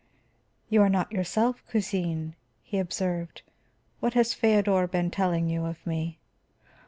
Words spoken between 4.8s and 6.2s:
been telling you of me?"